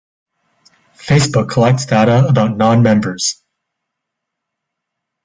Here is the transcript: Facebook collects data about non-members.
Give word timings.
Facebook 0.97 1.51
collects 1.51 1.85
data 1.85 2.25
about 2.27 2.57
non-members. 2.57 3.43